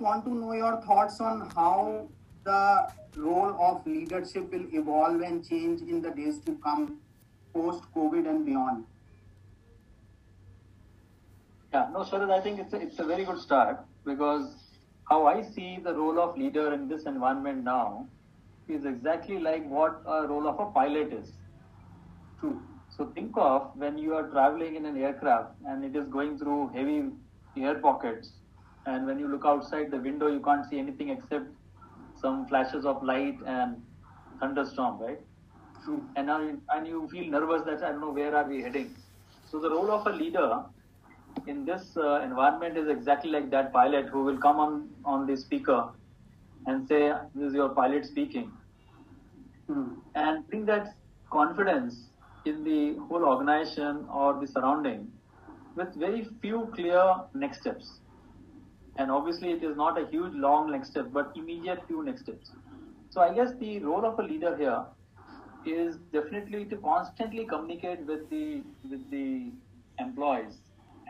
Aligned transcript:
want 0.00 0.24
to 0.24 0.34
know 0.34 0.52
your 0.52 0.80
thoughts 0.82 1.20
on 1.20 1.50
how 1.54 2.08
the 2.44 2.88
role 3.16 3.56
of 3.60 3.86
leadership 3.86 4.52
will 4.52 4.66
evolve 4.72 5.20
and 5.20 5.48
change 5.48 5.80
in 5.82 6.02
the 6.02 6.10
days 6.10 6.40
to 6.40 6.56
come 6.62 6.98
post 7.52 7.84
COVID 7.94 8.28
and 8.28 8.44
beyond. 8.44 8.84
Yeah, 11.72 11.88
no, 11.92 12.00
Sharad, 12.00 12.30
I 12.30 12.40
think 12.40 12.60
it's 12.60 12.72
a, 12.72 12.80
it's 12.80 12.98
a 12.98 13.04
very 13.04 13.24
good 13.24 13.40
start 13.40 13.80
because 14.04 14.54
how 15.08 15.26
I 15.26 15.42
see 15.42 15.78
the 15.82 15.94
role 15.94 16.20
of 16.20 16.36
leader 16.36 16.72
in 16.72 16.88
this 16.88 17.04
environment 17.04 17.64
now 17.64 18.06
is 18.68 18.84
exactly 18.84 19.38
like 19.38 19.68
what 19.68 20.02
a 20.06 20.26
role 20.26 20.48
of 20.48 20.58
a 20.60 20.70
pilot 20.72 21.12
is. 21.12 21.32
True. 22.40 22.62
So 22.96 23.06
think 23.14 23.32
of 23.36 23.72
when 23.74 23.98
you 23.98 24.14
are 24.14 24.28
traveling 24.28 24.76
in 24.76 24.86
an 24.86 24.96
aircraft 24.96 25.54
and 25.66 25.84
it 25.84 25.96
is 25.98 26.08
going 26.08 26.38
through 26.38 26.68
heavy 26.68 27.10
air 27.56 27.74
pockets, 27.76 28.30
and 28.86 29.06
when 29.06 29.18
you 29.18 29.28
look 29.28 29.44
outside 29.44 29.90
the 29.90 29.98
window, 29.98 30.28
you 30.28 30.40
can't 30.40 30.64
see 30.66 30.78
anything 30.78 31.10
except 31.10 31.46
some 32.14 32.46
flashes 32.46 32.84
of 32.84 33.02
light 33.02 33.36
and 33.46 33.76
thunderstorm, 34.40 34.98
right? 35.00 35.18
True. 35.84 36.08
And 36.16 36.26
now 36.26 36.40
you, 36.40 36.60
and 36.74 36.86
you 36.86 37.08
feel 37.10 37.30
nervous 37.30 37.62
that 37.66 37.82
I 37.82 37.90
don't 37.92 38.00
know 38.00 38.12
where 38.12 38.34
are 38.36 38.48
we 38.48 38.62
heading. 38.62 38.96
So 39.44 39.60
the 39.60 39.70
role 39.70 39.90
of 39.90 40.06
a 40.06 40.10
leader 40.10 40.64
in 41.46 41.64
this 41.64 41.96
uh, 41.96 42.20
environment 42.22 42.76
is 42.76 42.88
exactly 42.88 43.30
like 43.30 43.50
that 43.50 43.72
pilot 43.72 44.06
who 44.08 44.24
will 44.24 44.38
come 44.38 44.58
on 44.58 44.90
on 45.04 45.26
the 45.26 45.36
speaker 45.36 45.90
and 46.66 46.86
say, 46.88 47.12
"This 47.34 47.48
is 47.48 47.54
your 47.54 47.70
pilot 47.70 48.04
speaking," 48.04 48.52
Hmm. 49.68 50.00
and 50.14 50.46
bring 50.48 50.64
that 50.66 50.88
confidence 51.30 52.10
in 52.44 52.64
the 52.64 52.96
whole 53.08 53.24
organization 53.24 54.06
or 54.12 54.38
the 54.40 54.46
surrounding 54.46 55.12
with 55.76 55.94
very 55.96 56.24
few 56.40 56.70
clear 56.74 57.04
next 57.34 57.60
steps. 57.60 58.00
And 58.96 59.10
obviously, 59.10 59.50
it 59.52 59.62
is 59.62 59.76
not 59.76 60.00
a 60.00 60.06
huge 60.06 60.34
long 60.34 60.70
next 60.70 60.90
step, 60.90 61.06
but 61.12 61.32
immediate 61.36 61.84
few 61.86 62.04
next 62.04 62.22
steps. 62.22 62.52
So 63.10 63.20
I 63.20 63.32
guess 63.34 63.52
the 63.58 63.78
role 63.80 64.04
of 64.04 64.18
a 64.18 64.22
leader 64.22 64.56
here 64.56 64.84
is 65.64 65.96
definitely 66.12 66.64
to 66.66 66.76
constantly 66.76 67.44
communicate 67.46 68.00
with 68.06 68.28
the 68.30 68.62
with 68.90 69.08
the 69.10 69.52
employees 69.98 70.58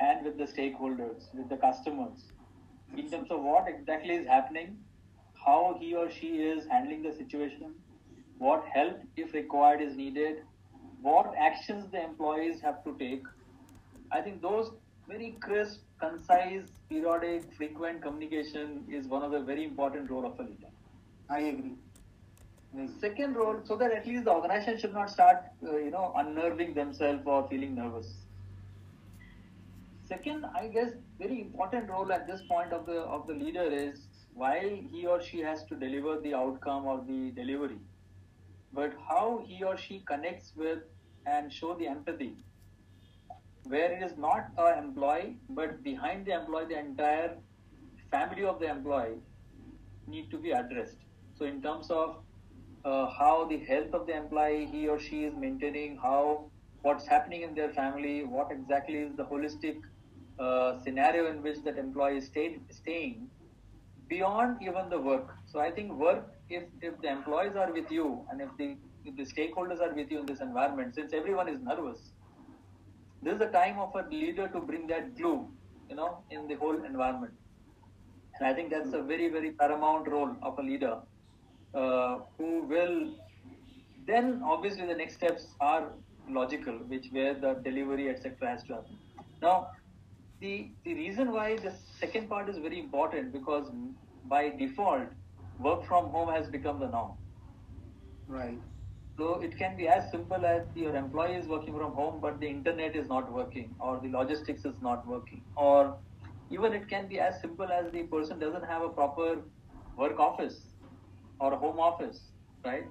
and 0.00 0.24
with 0.24 0.36
the 0.38 0.44
stakeholders, 0.44 1.32
with 1.34 1.48
the 1.48 1.56
customers, 1.56 2.32
in 2.96 3.10
terms 3.10 3.30
of 3.30 3.42
what 3.42 3.68
exactly 3.68 4.14
is 4.14 4.27
happening, 4.27 4.78
how 5.44 5.77
he 5.80 5.94
or 5.94 6.10
she 6.10 6.28
is 6.42 6.66
handling 6.66 7.02
the 7.02 7.12
situation, 7.12 7.74
what 8.38 8.64
help, 8.72 9.00
if 9.16 9.32
required, 9.34 9.80
is 9.80 9.96
needed, 9.96 10.38
what 11.00 11.32
actions 11.38 11.90
the 11.90 12.02
employees 12.02 12.60
have 12.60 12.82
to 12.84 12.96
take. 12.98 13.22
I 14.12 14.20
think 14.20 14.42
those 14.42 14.70
very 15.08 15.36
crisp, 15.41 15.80
concise, 16.00 16.69
periodic, 16.88 17.52
frequent 17.56 18.02
communication 18.02 18.84
is 18.91 19.06
one 19.06 19.22
of 19.22 19.30
the 19.30 19.41
very 19.41 19.64
important 19.64 20.11
role 20.11 20.27
of 20.27 20.38
a 20.38 20.42
leader. 20.42 20.69
I 21.30 21.41
agree. 21.41 21.74
The 22.74 22.88
second 23.00 23.34
role, 23.34 23.61
so 23.64 23.77
that 23.77 23.92
at 23.92 24.06
least 24.06 24.24
the 24.24 24.33
organization 24.33 24.78
should 24.78 24.94
not 24.94 25.11
start, 25.11 25.44
uh, 25.66 25.77
you 25.77 25.91
know, 25.91 26.12
unnerving 26.16 26.74
themselves 26.74 27.22
or 27.24 27.46
feeling 27.48 27.74
nervous. 27.74 28.12
Second, 30.02 30.44
I 30.44 30.69
guess 30.69 30.91
very 31.18 31.41
important 31.41 31.89
role 31.89 32.12
at 32.12 32.27
this 32.27 32.42
point 32.48 32.72
of 32.72 32.84
the 32.84 32.98
of 33.02 33.27
the 33.27 33.33
leader 33.33 33.62
is 33.62 34.06
while 34.34 34.68
he 34.91 35.06
or 35.06 35.22
she 35.22 35.41
has 35.41 35.64
to 35.64 35.77
deliver 35.77 36.20
the 36.20 36.34
outcome 36.34 36.84
or 36.86 37.02
the 37.06 37.30
delivery, 37.30 37.78
but 38.72 38.92
how 39.08 39.44
he 39.46 39.62
or 39.62 39.78
she 39.78 40.00
connects 40.00 40.52
with 40.56 40.80
and 41.27 41.52
show 41.52 41.74
the 41.74 41.86
empathy, 41.86 42.34
where 43.66 43.92
it 43.92 44.02
is 44.02 44.16
not 44.18 44.48
a 44.58 44.78
employee, 44.78 45.36
but 45.48 45.82
behind 45.82 46.26
the 46.26 46.32
employee, 46.32 46.66
the 46.68 46.78
entire 46.78 47.36
family 48.10 48.44
of 48.44 48.60
the 48.60 48.68
employee 48.70 49.18
need 50.06 50.30
to 50.30 50.38
be 50.38 50.50
addressed. 50.50 50.98
So 51.34 51.46
in 51.46 51.62
terms 51.62 51.90
of 51.90 52.16
uh, 52.84 53.06
how 53.18 53.46
the 53.48 53.58
health 53.58 53.92
of 53.94 54.06
the 54.06 54.16
employee 54.16 54.66
he 54.70 54.88
or 54.88 55.00
she 55.00 55.24
is 55.24 55.34
maintaining, 55.34 55.96
how 55.96 56.50
what's 56.82 57.06
happening 57.06 57.42
in 57.42 57.55
their 57.55 57.70
family, 57.72 58.24
what 58.24 58.52
exactly 58.52 58.98
is 58.98 59.16
the 59.16 59.24
holistic 59.24 59.77
uh, 60.39 60.80
scenario 60.83 61.30
in 61.30 61.42
which 61.42 61.62
that 61.64 61.78
employee 61.78 62.18
is 62.18 62.27
stay, 62.27 62.58
staying 62.70 63.28
beyond 64.08 64.58
even 64.62 64.90
the 64.90 65.00
work. 65.00 65.34
So 65.46 65.60
I 65.60 65.70
think 65.70 65.92
work, 65.92 66.28
if, 66.50 66.64
if 66.83 67.00
the 67.00 67.10
employees 67.10 67.56
are 67.56 67.72
with 67.72 67.90
you 67.90 68.27
and 68.30 68.40
if 68.40 68.50
the, 68.58 68.77
if 69.05 69.16
the 69.16 69.24
stakeholders 69.24 69.80
are 69.80 69.94
with 69.94 70.10
you 70.10 70.20
in 70.20 70.27
this 70.27 70.40
environment, 70.40 70.94
since 70.94 71.14
everyone 71.14 71.48
is 71.48 71.58
nervous, 71.62 72.12
this 73.24 73.35
is 73.35 73.39
the 73.39 73.46
time 73.46 73.79
of 73.79 73.95
a 73.95 74.07
leader 74.11 74.48
to 74.48 74.61
bring 74.61 74.86
that 74.89 75.17
glue, 75.17 75.48
you 75.89 75.96
know, 75.96 76.18
in 76.30 76.46
the 76.46 76.55
whole 76.55 76.85
environment. 76.85 77.33
And 78.39 78.48
I 78.48 78.52
think 78.52 78.70
that's 78.70 78.92
a 78.92 79.02
very, 79.02 79.29
very 79.29 79.52
paramount 79.52 80.08
role 80.08 80.36
of 80.42 80.58
a 80.58 80.62
leader 80.62 80.98
uh, 81.74 82.18
who 82.39 82.63
will 82.63 83.14
then 84.07 84.42
obviously 84.45 84.86
the 84.86 84.95
next 84.95 85.14
steps 85.14 85.46
are 85.61 85.92
logical, 86.29 86.74
which 86.89 87.07
where 87.11 87.34
the 87.34 87.55
delivery 87.64 88.11
etc. 88.11 88.48
has 88.48 88.63
to 88.64 88.74
happen. 88.74 88.98
Now, 89.40 89.68
the 90.40 90.70
the 90.84 90.95
reason 90.95 91.33
why 91.33 91.57
the 91.57 91.73
second 91.98 92.29
part 92.29 92.48
is 92.48 92.58
very 92.58 92.79
important 92.80 93.33
because 93.33 93.70
by 94.27 94.51
default, 94.51 95.08
work 95.58 95.84
from 95.86 96.11
home 96.11 96.29
has 96.29 96.46
become 96.48 96.80
the 96.80 96.89
norm. 96.89 97.13
Right. 98.27 98.58
So 99.17 99.41
it 99.41 99.57
can 99.57 99.77
be 99.77 99.89
as 99.89 100.11
simple 100.11 100.45
as 100.45 100.63
your 100.75 100.97
employee 100.97 101.36
is 101.36 101.47
working 101.47 101.75
from 101.77 101.92
home, 101.95 102.20
but 102.20 102.41
the 102.41 102.48
internet 102.48 102.97
is 102.97 103.08
not 103.08 103.33
working, 103.33 103.75
or 103.79 104.01
the 104.01 104.08
logistics 104.08 104.64
is 104.64 104.80
not 104.83 105.07
working, 105.07 105.42
or 105.57 105.98
even 106.51 106.73
it 106.73 106.89
can 106.89 107.08
be 107.08 107.20
as 107.20 107.41
simple 107.41 107.70
as 107.70 107.91
the 107.92 108.02
person 108.05 108.39
doesn't 108.39 108.64
have 108.64 108.83
a 108.83 108.89
proper 108.89 109.42
work 109.97 110.19
office 110.19 110.69
or 111.41 111.52
a 111.52 111.57
home 111.57 111.79
office, 111.79 112.33
right? 112.64 112.85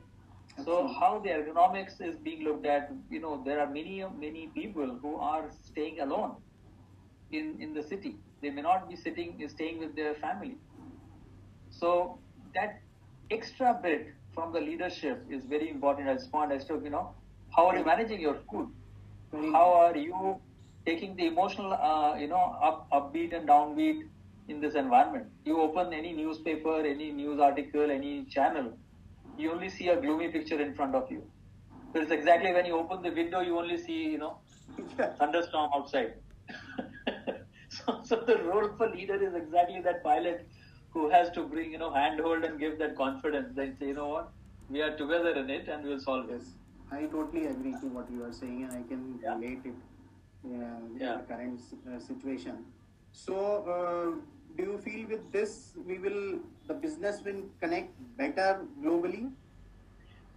So 0.64 0.88
how 0.88 1.20
the 1.20 1.30
ergonomics 1.30 2.00
is 2.00 2.18
being 2.18 2.44
looked 2.44 2.66
at, 2.66 2.90
you 3.10 3.20
know, 3.20 3.42
there 3.46 3.60
are 3.60 3.68
many 3.68 4.04
many 4.18 4.48
people 4.56 4.98
who 5.02 5.16
are 5.18 5.50
staying 5.62 6.00
alone 6.00 6.36
in 7.32 7.58
in 7.60 7.74
the 7.74 7.84
city. 7.84 8.18
They 8.42 8.50
may 8.50 8.62
not 8.62 8.90
be 8.90 8.96
sitting 8.96 9.48
staying 9.50 9.80
with 9.80 9.96
their 9.96 10.16
family. 10.16 10.58
So 11.70 12.20
that 12.56 12.82
extra 13.32 13.80
bit 13.82 14.14
from 14.34 14.52
the 14.54 14.60
leadership 14.60 15.26
is 15.30 15.46
very 15.46 15.70
important 15.70 16.08
as 16.08 16.28
far 16.28 16.52
as 16.52 16.66
to 16.66 16.80
you 16.84 16.90
know 16.90 17.16
how 17.56 17.68
are 17.68 17.78
you 17.78 17.86
managing 17.86 18.20
your 18.20 18.38
food? 18.50 18.70
Very 19.32 19.52
How 19.52 19.74
are 19.74 19.96
you 19.98 20.42
taking 20.86 21.16
the 21.16 21.28
emotional 21.28 21.74
uh, 21.74 22.16
you 22.18 22.28
know 22.28 22.58
up 22.62 22.88
upbeat 22.92 23.36
and 23.36 23.48
downbeat 23.48 24.02
in 24.48 24.60
this 24.60 24.76
environment? 24.76 25.28
You 25.46 25.62
open 25.62 25.94
any 25.94 26.14
newspaper, 26.14 26.82
any 26.82 27.12
news 27.12 27.40
article, 27.40 27.92
any 27.92 28.26
channel, 28.26 28.78
you 29.38 29.52
only 29.52 29.70
see 29.70 29.90
a 29.90 30.00
gloomy 30.00 30.30
picture 30.30 30.60
in 30.62 30.74
front 30.74 30.96
of 30.96 31.12
you. 31.12 31.24
So 31.94 32.02
it's 32.02 32.12
exactly 32.12 32.52
when 32.54 32.66
you 32.66 32.78
open 32.78 33.02
the 33.04 33.12
window, 33.12 33.42
you 33.42 33.58
only 33.58 33.78
see 33.78 34.04
you 34.16 34.18
know 34.18 34.40
thunderstorm 35.20 35.70
outside. 35.76 36.14
so, 37.70 38.02
so 38.04 38.24
the 38.28 38.38
role 38.44 38.66
of 38.66 38.82
a 38.82 38.86
leader 38.96 39.16
is 39.16 39.36
exactly 39.36 39.82
that 39.82 40.04
pilot 40.04 40.48
who 40.94 41.10
has 41.10 41.30
to 41.32 41.44
bring, 41.44 41.72
you 41.72 41.78
know, 41.78 41.92
handhold 41.94 42.44
and 42.44 42.60
give 42.60 42.78
that 42.80 42.96
confidence. 42.96 43.50
Then 43.56 43.76
say, 43.80 43.88
you 43.88 43.94
know 43.96 44.08
what, 44.10 44.32
we 44.70 44.82
are 44.82 44.96
together 44.96 45.32
in 45.32 45.50
it 45.50 45.68
and 45.68 45.84
we'll 45.84 46.00
solve 46.00 46.28
this. 46.28 46.52
I 46.92 47.06
totally 47.06 47.48
agree 47.48 47.72
to 47.72 47.88
what 47.88 48.10
you 48.12 48.24
are 48.24 48.32
saying, 48.32 48.64
and 48.64 48.72
I 48.74 48.84
can 48.88 49.20
Yeah. 49.24 49.36
relate 49.36 49.66
it 49.66 49.76
uh, 50.46 50.80
with 50.92 51.02
Yeah. 51.02 51.18
the 51.18 51.24
current 51.34 51.62
uh, 51.92 52.00
situation. 52.00 52.66
So, 53.12 53.38
uh, 53.76 54.06
do 54.58 54.64
you 54.72 54.78
feel 54.78 55.08
with 55.08 55.32
this 55.32 55.74
we 55.88 55.98
will 55.98 56.40
the 56.68 56.76
business 56.76 57.24
will 57.24 57.42
connect 57.60 57.94
better 58.18 58.50
globally? 58.84 59.32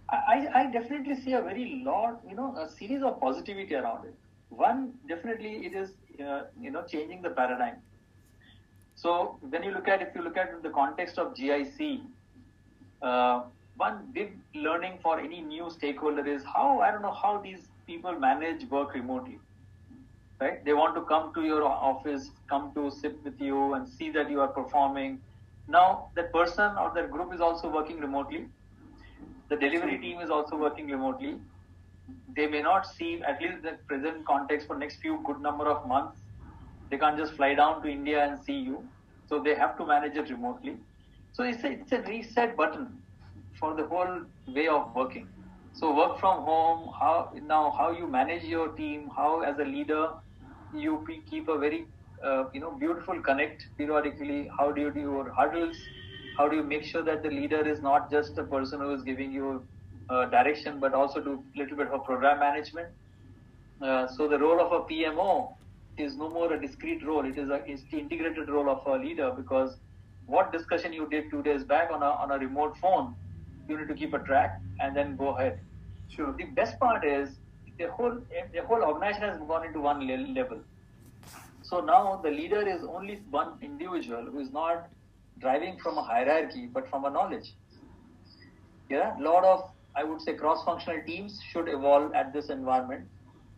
I, 0.09 0.47
I 0.55 0.71
definitely 0.71 1.15
see 1.15 1.33
a 1.33 1.41
very 1.41 1.81
lot, 1.85 2.21
you 2.27 2.35
know, 2.35 2.55
a 2.57 2.69
series 2.69 3.03
of 3.03 3.19
positivity 3.19 3.75
around 3.75 4.05
it. 4.05 4.15
One, 4.49 4.93
definitely 5.07 5.65
it 5.65 5.73
is, 5.73 5.91
uh, 6.25 6.43
you 6.59 6.71
know, 6.71 6.83
changing 6.83 7.21
the 7.21 7.29
paradigm. 7.31 7.75
So 8.97 9.37
when 9.49 9.63
you 9.63 9.71
look 9.71 9.87
at, 9.87 10.01
if 10.01 10.09
you 10.15 10.21
look 10.21 10.37
at 10.37 10.61
the 10.61 10.69
context 10.69 11.17
of 11.17 11.33
GIC, 11.35 12.01
uh, 13.01 13.43
one 13.77 14.09
big 14.11 14.37
learning 14.53 14.99
for 15.01 15.19
any 15.19 15.39
new 15.39 15.69
stakeholder 15.69 16.25
is 16.25 16.43
how, 16.43 16.81
I 16.81 16.91
don't 16.91 17.01
know 17.01 17.17
how 17.23 17.39
these 17.39 17.67
people 17.85 18.19
manage 18.19 18.69
work 18.69 18.93
remotely. 18.93 19.39
Right? 20.41 20.63
They 20.65 20.73
want 20.73 20.95
to 20.95 21.01
come 21.01 21.33
to 21.35 21.43
your 21.43 21.63
office, 21.63 22.31
come 22.49 22.71
to 22.75 22.91
sit 22.91 23.23
with 23.23 23.39
you 23.39 23.73
and 23.75 23.87
see 23.87 24.09
that 24.11 24.29
you 24.29 24.41
are 24.41 24.47
performing. 24.47 25.21
Now 25.67 26.09
that 26.15 26.33
person 26.33 26.75
or 26.77 26.91
that 26.95 27.11
group 27.11 27.33
is 27.33 27.41
also 27.41 27.69
working 27.69 27.99
remotely 27.99 28.47
the 29.49 29.55
delivery 29.55 29.97
team 29.97 30.19
is 30.19 30.29
also 30.29 30.57
working 30.57 30.87
remotely. 30.87 31.35
They 32.35 32.47
may 32.47 32.61
not 32.61 32.85
see, 32.85 33.21
at 33.27 33.41
least 33.41 33.63
the 33.63 33.77
present 33.87 34.25
context 34.25 34.67
for 34.67 34.77
next 34.77 34.97
few 34.97 35.21
good 35.25 35.41
number 35.41 35.67
of 35.67 35.87
months, 35.87 36.19
they 36.89 36.97
can't 36.97 37.17
just 37.17 37.33
fly 37.33 37.53
down 37.53 37.81
to 37.83 37.89
India 37.89 38.23
and 38.25 38.39
see 38.43 38.57
you. 38.57 38.87
So 39.27 39.41
they 39.43 39.55
have 39.55 39.77
to 39.77 39.85
manage 39.85 40.15
it 40.15 40.29
remotely. 40.29 40.77
So 41.33 41.43
it's 41.43 41.63
a, 41.63 41.71
it's 41.71 41.91
a 41.91 42.01
reset 42.01 42.55
button 42.55 42.87
for 43.59 43.75
the 43.75 43.85
whole 43.85 44.21
way 44.47 44.67
of 44.67 44.95
working. 44.95 45.27
So 45.73 45.95
work 45.95 46.19
from 46.19 46.43
home, 46.43 46.91
how 46.99 47.31
now 47.43 47.71
how 47.77 47.91
you 47.91 48.07
manage 48.07 48.43
your 48.43 48.69
team, 48.69 49.09
how 49.15 49.41
as 49.41 49.59
a 49.59 49.63
leader 49.63 50.09
you 50.73 51.05
keep 51.29 51.47
a 51.47 51.57
very 51.57 51.85
uh, 52.25 52.45
you 52.53 52.59
know 52.59 52.71
beautiful 52.71 53.21
connect 53.21 53.67
periodically. 53.77 54.49
How 54.57 54.71
do 54.71 54.81
you 54.81 54.91
do 54.91 55.01
your 55.01 55.31
hurdles? 55.33 55.77
How 56.37 56.47
do 56.47 56.55
you 56.55 56.63
make 56.63 56.83
sure 56.83 57.03
that 57.03 57.21
the 57.21 57.29
leader 57.29 57.67
is 57.67 57.81
not 57.81 58.09
just 58.09 58.37
a 58.37 58.43
person 58.43 58.79
who 58.79 58.93
is 58.93 59.03
giving 59.03 59.31
you 59.31 59.67
uh, 60.09 60.25
direction, 60.25 60.79
but 60.79 60.93
also 60.93 61.21
do 61.21 61.43
a 61.55 61.59
little 61.59 61.77
bit 61.77 61.89
of 61.89 62.03
program 62.05 62.39
management? 62.39 62.87
Uh, 63.81 64.07
so 64.07 64.27
the 64.27 64.39
role 64.39 64.59
of 64.59 64.71
a 64.71 64.83
PMO 64.91 65.56
is 65.97 66.15
no 66.15 66.29
more 66.29 66.53
a 66.53 66.61
discrete 66.61 67.05
role. 67.05 67.25
It 67.25 67.37
is 67.37 67.49
a 67.49 67.61
it's 67.65 67.83
the 67.91 67.99
integrated 67.99 68.49
role 68.49 68.69
of 68.69 68.85
a 68.85 68.97
leader 69.03 69.31
because 69.35 69.77
what 70.25 70.51
discussion 70.51 70.93
you 70.93 71.07
did 71.09 71.29
two 71.31 71.41
days 71.41 71.63
back 71.63 71.91
on 71.91 72.03
a 72.03 72.11
on 72.23 72.31
a 72.31 72.37
remote 72.37 72.77
phone, 72.77 73.15
you 73.67 73.77
need 73.77 73.87
to 73.87 73.93
keep 73.93 74.13
a 74.13 74.19
track 74.19 74.59
and 74.79 74.95
then 74.95 75.15
go 75.15 75.29
ahead. 75.35 75.59
Sure. 76.09 76.33
The 76.37 76.45
best 76.45 76.79
part 76.79 77.05
is 77.05 77.29
the 77.77 77.91
whole 77.91 78.17
the 78.53 78.61
whole 78.63 78.83
organization 78.83 79.29
has 79.29 79.39
gone 79.39 79.65
into 79.65 79.79
one 79.79 80.07
level. 80.33 80.59
So 81.61 81.81
now 81.81 82.21
the 82.23 82.29
leader 82.31 82.67
is 82.67 82.83
only 82.83 83.21
one 83.29 83.57
individual 83.61 84.25
who 84.25 84.39
is 84.39 84.51
not 84.51 84.87
driving 85.39 85.77
from 85.79 85.97
a 85.97 86.03
hierarchy 86.03 86.67
but 86.71 86.89
from 86.89 87.05
a 87.05 87.09
knowledge. 87.09 87.53
Yeah, 88.89 89.17
a 89.19 89.21
lot 89.21 89.43
of 89.43 89.69
I 89.95 90.03
would 90.03 90.21
say 90.21 90.33
cross-functional 90.35 91.01
teams 91.07 91.41
should 91.51 91.67
evolve 91.67 92.13
at 92.13 92.31
this 92.31 92.49
environment 92.49 93.07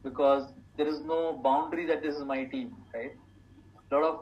because 0.04 0.54
there 0.80 0.88
is 0.88 1.02
no 1.06 1.38
boundary 1.44 1.86
that 1.86 2.02
this 2.02 2.16
is 2.16 2.24
my 2.24 2.46
team, 2.46 2.74
right? 2.94 3.12
A 3.92 3.96
lot 3.96 4.04
of 4.10 4.16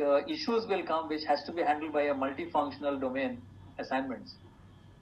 uh, 0.00 0.24
issues 0.26 0.66
will 0.68 0.84
come 0.86 1.08
which 1.08 1.24
has 1.24 1.42
to 1.46 1.52
be 1.52 1.60
handled 1.60 1.92
by 1.92 2.02
a 2.02 2.14
multifunctional 2.14 3.00
domain 3.00 3.42
assignments. 3.80 4.34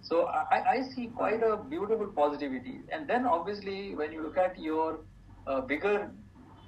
So 0.01 0.23
I, 0.25 0.61
I 0.77 0.83
see 0.95 1.09
quite 1.15 1.43
a 1.43 1.59
beautiful 1.59 2.07
positivity. 2.07 2.81
And 2.91 3.07
then 3.07 3.27
obviously 3.27 3.95
when 3.95 4.11
you 4.11 4.23
look 4.23 4.39
at 4.39 4.59
your 4.59 5.01
uh, 5.47 5.61
bigger 5.61 6.11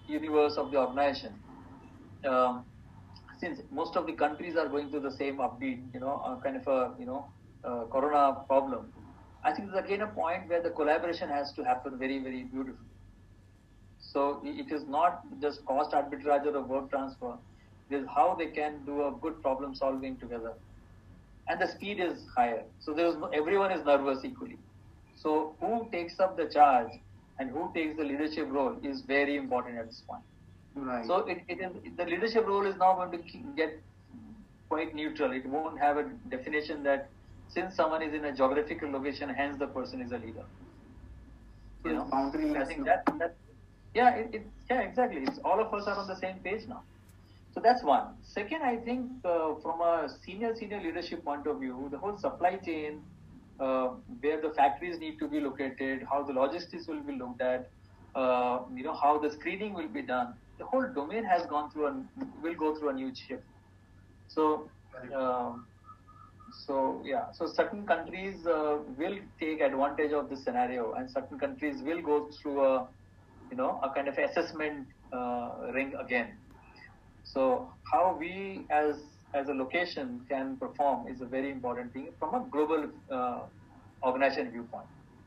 universe 0.07 0.59
of 0.59 0.73
the 0.73 0.79
organization, 0.79 1.33
um, 2.29 2.67
since 3.41 3.61
most 3.71 3.97
of 3.97 4.07
the 4.07 4.13
countries 4.13 4.57
are 4.57 4.69
going 4.69 4.91
through 4.91 5.05
the 5.09 5.17
same 5.17 5.39
upbeat, 5.39 5.81
you 5.95 6.01
know, 6.01 6.21
uh, 6.27 6.39
kind 6.43 6.57
of 6.57 6.67
a, 6.67 6.93
you 6.99 7.07
know, 7.07 7.25
uh, 7.65 7.85
corona 7.91 8.45
problem, 8.47 8.93
I 9.43 9.55
think 9.55 9.71
there's 9.71 9.87
again 9.87 10.03
a 10.03 10.09
point 10.09 10.49
where 10.51 10.63
the 10.63 10.71
collaboration 10.71 11.31
has 11.31 11.53
to 11.53 11.65
happen 11.65 11.99
very, 11.99 12.19
very 12.19 12.43
beautifully. 12.43 12.85
So 14.01 14.41
it 14.45 14.73
is 14.73 14.87
not 14.87 15.23
just 15.41 15.65
cost 15.67 15.93
arbitrage 15.93 16.47
or 16.47 16.61
work 16.63 16.91
transfer. 16.91 17.35
It 17.91 17.97
is 17.97 18.07
how 18.15 18.35
they 18.39 18.47
can 18.47 18.85
do 18.85 19.07
a 19.07 19.13
good 19.13 19.43
problem 19.43 19.75
solving 19.75 20.17
together. 20.17 20.53
And 21.49 21.61
the 21.61 21.67
speed 21.67 22.01
is 22.01 22.27
higher. 22.35 22.63
So 22.81 22.93
there 22.93 23.07
is 23.07 23.17
no, 23.17 23.27
everyone 23.29 23.73
is 23.73 23.85
nervous 23.85 24.25
equally. 24.25 24.59
So 25.17 25.55
who 25.61 25.89
takes 25.91 26.21
up 26.21 26.37
the 26.37 26.47
charge 26.47 26.93
and 27.39 27.51
who 27.51 27.71
takes 27.75 27.97
the 27.97 28.05
leadership 28.05 28.49
role 28.51 28.77
is 28.83 29.01
very 29.03 29.37
important 29.37 29.79
at 29.79 29.87
this 29.87 30.03
point. 30.07 30.23
Right. 30.75 31.07
So 31.07 31.19
it, 31.27 31.43
it 31.49 31.61
is 31.61 31.73
the 31.97 32.05
leadership 32.05 32.47
role 32.47 32.67
is 32.67 32.77
now 32.77 32.95
going 32.95 33.11
to 33.11 33.19
get 33.57 33.81
quite 34.69 34.95
neutral. 34.95 35.33
It 35.33 35.47
won't 35.47 35.79
have 35.79 35.97
a 35.97 36.05
definition 36.31 36.83
that 36.85 37.09
since 37.49 37.75
someone 37.75 38.03
is 38.03 38.13
in 38.13 38.27
a 38.27 38.33
geographical 38.33 38.91
location, 38.91 39.29
hence 39.31 39.59
the 39.59 39.67
person 39.67 40.03
is 40.03 40.13
a 40.13 40.19
leader. 40.19 40.45
You 41.85 41.95
know, 41.95 42.09
I 42.13 42.65
think 42.65 42.85
that 42.85 43.07
that 43.19 43.35
yeah, 43.95 44.15
it, 44.15 44.35
it, 44.35 44.47
yeah, 44.71 44.81
exactly. 44.81 45.23
It's 45.23 45.39
all 45.45 45.61
of 45.61 45.73
us 45.73 45.87
are 45.87 45.97
on 45.97 46.07
the 46.07 46.17
same 46.17 46.39
page 46.45 46.63
now. 46.69 46.83
So 47.53 47.61
that's 47.63 47.83
one. 47.83 48.15
Second, 48.23 48.63
I 48.63 48.77
think 48.77 49.11
uh, 49.25 49.55
from 49.63 49.81
a 49.81 50.09
senior 50.25 50.55
senior 50.55 50.81
leadership 50.81 51.25
point 51.25 51.47
of 51.47 51.61
view, 51.61 51.89
the 51.91 51.99
whole 51.99 52.17
supply 52.19 52.57
chain, 52.57 53.01
uh, 53.59 53.89
where 54.21 54.41
the 54.41 54.51
factories 54.57 54.99
need 54.99 55.19
to 55.19 55.29
be 55.29 55.41
located, 55.41 56.07
how 56.11 56.23
the 56.23 56.33
logistics 56.33 56.87
will 56.87 57.03
be 57.03 57.15
looked 57.15 57.41
at, 57.41 57.71
uh, 58.15 58.61
you 58.75 58.85
know, 58.85 58.95
how 58.95 59.19
the 59.19 59.31
screening 59.31 59.75
will 59.75 59.89
be 59.89 60.03
done. 60.03 60.35
The 60.59 60.67
whole 60.67 60.87
domain 60.95 61.25
has 61.25 61.47
gone 61.47 61.71
through 61.71 61.87
and 61.87 62.05
will 62.43 62.55
go 62.55 62.77
through 62.77 62.91
a 62.91 62.93
new 62.93 63.13
shift. 63.15 63.43
So, 64.29 64.71
um, 65.17 65.67
so 66.67 67.03
yeah, 67.05 67.27
so 67.33 67.47
certain 67.47 67.87
countries 67.87 68.47
uh, 68.47 68.79
will 68.97 69.19
take 69.41 69.61
advantage 69.61 70.13
of 70.13 70.29
this 70.29 70.45
scenario, 70.45 70.93
and 70.95 71.11
certain 71.11 71.39
countries 71.39 71.83
will 71.83 72.03
go 72.03 72.31
through 72.41 72.65
a 72.65 72.89
you 73.51 73.57
know 73.57 73.81
a 73.83 73.91
kind 73.91 74.09
of 74.09 74.17
assessment 74.19 74.87
uh, 75.13 75.51
ring 75.75 75.93
again. 76.01 76.39
So 77.25 77.73
how 77.93 78.17
we 78.19 78.67
as 78.71 78.97
as 79.35 79.49
a 79.49 79.53
location 79.53 80.25
can 80.29 80.57
perform 80.57 81.09
is 81.09 81.21
a 81.21 81.27
very 81.27 81.51
important 81.51 81.93
thing 81.93 82.09
from 82.19 82.35
a 82.35 82.47
global 82.51 82.91
uh, 83.13 83.41
organization 84.03 84.51
viewpoint 84.51 84.89